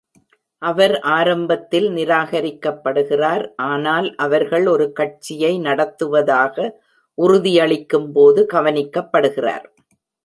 [0.61, 6.55] அவர் ஆரம்பத்தில் நிராகரிக்கப்படுகிறார், ஆனால் அவர்கள் ஒரு கட்சியை நடத்துவதாக
[7.17, 9.65] உறுதியளிக்கும் போது கவனிக்கப்படுகிறார்.